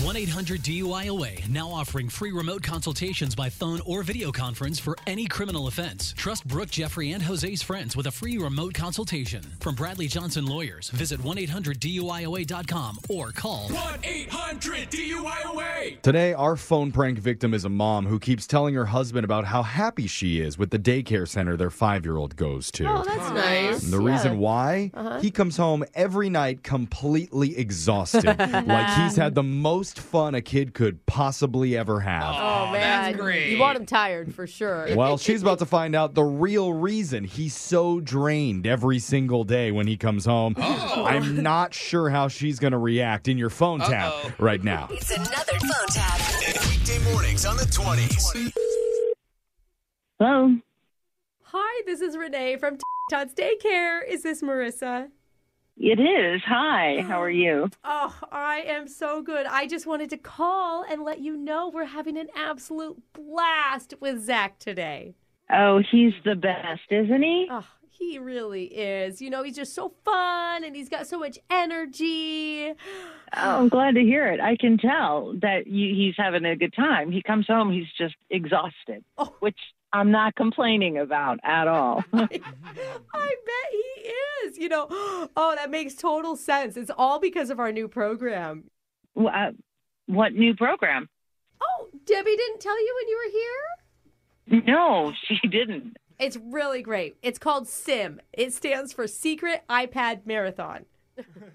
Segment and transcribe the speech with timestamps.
[0.00, 5.26] 1 800 DUIOA now offering free remote consultations by phone or video conference for any
[5.26, 6.14] criminal offense.
[6.16, 9.42] Trust Brooke, Jeffrey, and Jose's friends with a free remote consultation.
[9.60, 16.00] From Bradley Johnson Lawyers, visit 1 800 DUIOA.com or call 1 800 DUIOA.
[16.00, 19.62] Today, our phone prank victim is a mom who keeps telling her husband about how
[19.62, 22.86] happy she is with the daycare center their five year old goes to.
[22.86, 23.84] Oh, that's nice.
[23.84, 24.10] And the Yeah.
[24.12, 24.90] reason why?
[24.94, 25.20] Uh-huh.
[25.20, 28.24] He comes home every night completely exhausted,
[28.66, 32.34] like he's had the most fun a kid could possibly ever have.
[32.36, 33.18] Oh, oh man.
[33.50, 34.88] You want him tired for sure.
[34.94, 39.72] Well, she's about to find out the real reason he's so drained every single day
[39.72, 40.54] when he comes home.
[40.58, 41.04] Oh.
[41.06, 44.88] I'm not sure how she's going to react in your phone tap right now.
[44.90, 46.20] It's another phone tap.
[46.68, 48.52] Weekday mornings on the 20s.
[50.18, 50.56] Hello.
[51.42, 52.78] Hi, this is Renee from
[53.10, 54.06] Tots Daycare.
[54.06, 55.08] Is this Marissa?
[55.78, 56.42] It is.
[56.46, 57.02] Hi.
[57.06, 57.68] How are you?
[57.84, 59.46] Oh, I am so good.
[59.46, 64.20] I just wanted to call and let you know we're having an absolute blast with
[64.24, 65.14] Zach today.
[65.52, 67.46] Oh, he's the best, isn't he?
[67.50, 69.20] Oh, he really is.
[69.20, 72.72] You know, he's just so fun and he's got so much energy.
[73.34, 74.40] Oh, I'm glad to hear it.
[74.40, 77.10] I can tell that you, he's having a good time.
[77.10, 79.34] He comes home, he's just exhausted, Oh.
[79.40, 79.56] which
[79.92, 82.02] I'm not complaining about at all.
[82.12, 84.10] I bet he
[84.46, 84.58] is.
[84.58, 86.76] You know, oh, that makes total sense.
[86.76, 88.64] It's all because of our new program.
[89.14, 89.52] Wh- uh,
[90.06, 91.08] what new program?
[91.60, 94.64] Oh, Debbie didn't tell you when you were here?
[94.74, 95.96] No, she didn't.
[96.18, 97.16] It's really great.
[97.22, 98.20] It's called SIM.
[98.32, 100.84] It stands for Secret iPad Marathon.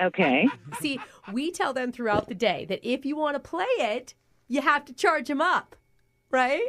[0.00, 0.48] Okay.
[0.80, 0.98] See,
[1.32, 4.14] we tell them throughout the day that if you want to play it,
[4.48, 5.76] you have to charge them up,
[6.30, 6.68] right?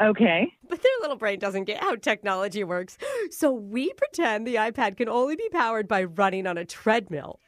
[0.00, 0.52] Okay.
[0.68, 2.96] But their little brain doesn't get how technology works.
[3.30, 7.40] So we pretend the iPad can only be powered by running on a treadmill.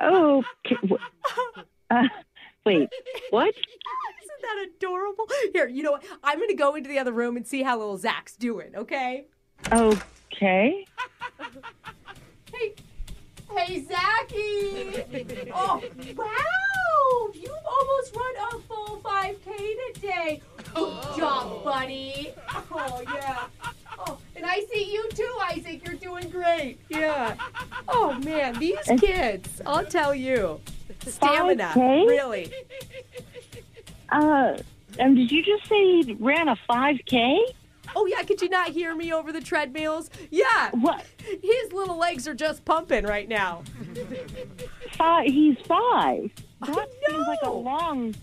[0.00, 0.94] Oh, okay.
[1.90, 2.08] uh,
[2.64, 2.88] wait.
[3.30, 3.48] What?
[4.24, 5.26] Isn't that adorable?
[5.52, 6.04] Here, you know what?
[6.22, 9.26] I'm going to go into the other room and see how little Zach's doing, okay?
[9.72, 10.86] Okay.
[12.52, 12.74] Hey,
[13.56, 15.50] hey, Zachy!
[15.52, 15.82] Oh,
[16.16, 16.53] wow!
[21.64, 22.32] Buddy.
[22.70, 23.46] Oh, yeah.
[23.98, 25.86] Oh, and I see you too, Isaac.
[25.86, 26.78] You're doing great.
[26.88, 27.34] Yeah.
[27.88, 30.60] Oh, man, these kids, I'll tell you.
[31.06, 32.06] Stamina, 5K?
[32.06, 32.52] really.
[34.10, 34.56] Uh,
[34.98, 37.38] and did you just say he ran a 5K?
[37.96, 40.10] Oh, yeah, could you not hear me over the treadmills?
[40.30, 40.70] Yeah.
[40.72, 41.04] What?
[41.42, 43.62] His little legs are just pumping right now.
[44.98, 45.26] Five.
[45.26, 46.30] He's five.
[46.66, 48.14] That seems like a long.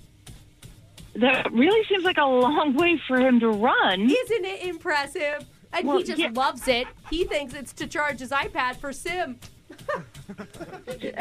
[1.15, 4.01] That really seems like a long way for him to run.
[4.01, 5.45] Isn't it impressive?
[5.73, 6.29] And Well, he just yeah.
[6.33, 6.87] loves it.
[7.09, 9.39] He thinks it's to charge his iPad for Sim.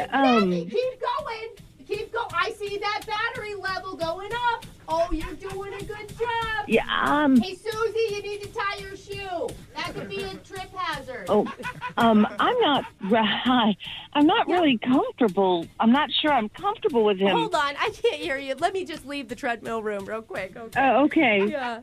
[0.09, 1.49] Um, Keep going.
[1.91, 2.25] Keep going.
[2.33, 4.65] I see that battery level going up.
[4.87, 6.65] Oh, you're doing a good job.
[6.65, 9.49] yeah, um, Hey, Susie, you need to tie your shoe.
[9.75, 11.25] That could be a trip hazard.
[11.27, 11.51] oh,
[11.97, 13.75] um, I'm not, right.
[14.13, 15.65] I'm not really comfortable.
[15.81, 17.35] I'm not sure I'm comfortable with him.
[17.35, 17.75] Hold on.
[17.77, 18.55] I can't hear you.
[18.55, 20.55] Let me just leave the treadmill room real quick.
[20.55, 20.79] Okay.
[20.79, 21.45] Uh, okay.
[21.45, 21.81] Yeah.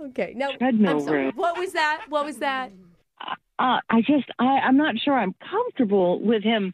[0.00, 0.32] Okay.
[0.34, 0.56] No.
[0.56, 1.24] Treadmill I'm sorry.
[1.24, 1.32] room.
[1.36, 2.06] What was that?
[2.08, 2.72] What was that?
[3.58, 6.72] Uh, I just, I, I'm not sure I'm comfortable with him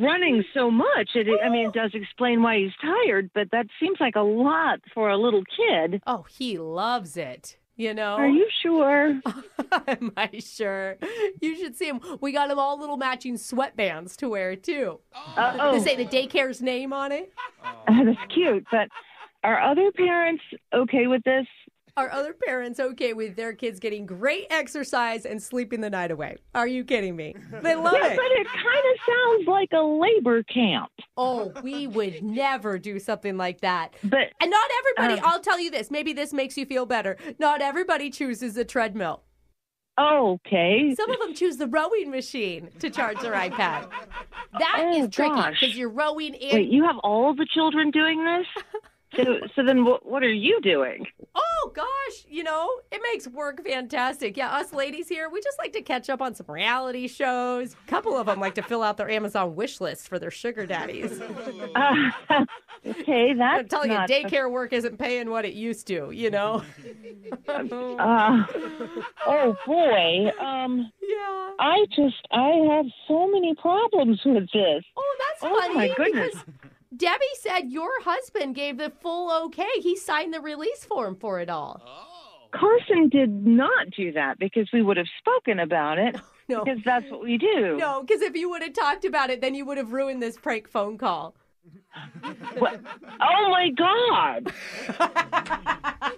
[0.00, 1.10] running so much.
[1.14, 4.80] It, I mean, it does explain why he's tired, but that seems like a lot
[4.94, 6.02] for a little kid.
[6.06, 7.56] Oh, he loves it.
[7.76, 8.16] You know.
[8.16, 9.18] Are you sure?
[9.88, 10.98] Am I sure?
[11.40, 12.00] You should see him.
[12.20, 15.00] We got him all little matching sweatbands to wear too.
[15.14, 17.32] Uh, oh, To say the daycare's name on it.
[17.88, 18.66] that's cute.
[18.70, 18.88] But
[19.42, 20.42] are other parents
[20.74, 21.46] okay with this?
[22.00, 26.38] Are other parents okay with their kids getting great exercise and sleeping the night away?
[26.54, 27.34] Are you kidding me?
[27.62, 28.16] They love Yeah, it.
[28.16, 30.90] but it kind of sounds like a labor camp.
[31.18, 33.92] Oh, we would never do something like that.
[34.02, 35.28] But And not everybody, Uh.
[35.28, 37.18] I'll tell you this, maybe this makes you feel better.
[37.38, 39.22] Not everybody chooses a treadmill.
[39.98, 43.90] okay, Some of them choose the rowing machine to charge their iPad.
[44.58, 46.54] That is Oh, tricky because you're rowing in.
[46.54, 48.46] wait, you have all the children doing this?
[49.16, 49.24] So,
[49.56, 51.04] so then what, what are you doing?
[51.34, 54.36] Oh gosh, you know, it makes work fantastic.
[54.36, 57.74] Yeah, us ladies here, we just like to catch up on some reality shows.
[57.74, 60.66] A couple of them like to fill out their Amazon wish list for their sugar
[60.66, 61.20] daddies.
[61.20, 62.10] Uh,
[62.86, 66.62] okay, I'm that's telling you, daycare work isn't paying what it used to, you know?
[67.48, 68.44] Uh,
[69.26, 70.30] oh boy.
[70.40, 71.50] Um, yeah.
[71.58, 74.84] I just I have so many problems with this.
[74.96, 75.72] Oh, that's Oh, funny.
[75.72, 76.30] Oh, my goodness.
[76.32, 76.44] Because
[77.00, 79.66] Debbie said your husband gave the full okay.
[79.80, 81.80] He signed the release form for it all.
[81.84, 82.06] Oh.
[82.52, 86.16] Carson did not do that because we would have spoken about it
[86.48, 86.62] No.
[86.64, 87.76] because that's what we do.
[87.78, 90.36] No, because if you would have talked about it, then you would have ruined this
[90.36, 91.34] prank phone call.
[92.58, 92.80] What?
[93.20, 94.52] Oh my God!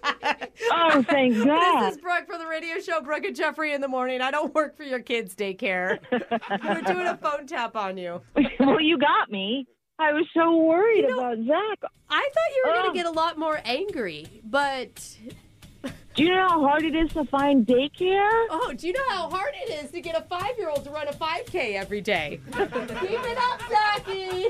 [0.73, 1.82] oh, thank God!
[1.87, 4.20] This is Brooke for the radio show Brooke and Jeffrey in the morning.
[4.20, 5.99] I don't work for your kids' daycare.
[6.11, 8.20] We're doing a phone tap on you.
[8.61, 9.67] well, you got me.
[9.98, 11.78] I was so worried about Zach.
[12.10, 15.16] I thought you were going to get a lot more angry, but
[16.14, 18.46] Do you know how hard it is to find daycare?
[18.50, 20.90] oh, do you know how hard it is to get a five year old to
[20.90, 22.40] run a 5K every day?
[22.52, 24.46] Keep it up, Zachy.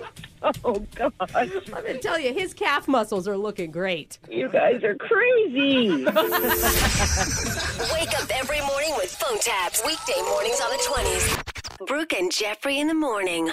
[0.64, 1.12] Oh God!
[1.30, 4.18] I'm going to tell you, his calf muscles are looking great.
[4.28, 5.88] You guys are crazy.
[6.04, 6.16] Wake up
[8.34, 9.80] every morning with phone taps.
[9.86, 11.86] Weekday mornings on the 20s.
[11.86, 13.52] Brooke and Jeffrey in the morning.